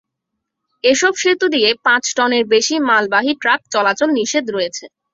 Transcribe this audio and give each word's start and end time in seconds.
এসব 0.83 1.13
সেতু 1.21 1.45
দিয়ে 1.55 1.69
পাঁচ 1.85 2.03
টনের 2.17 2.45
বেশি 2.53 2.75
মালবাহী 2.89 3.33
ট্রাক 3.41 3.61
চলাচল 3.73 4.09
নিষেধ 4.19 4.45
রয়েছে। 4.49 4.85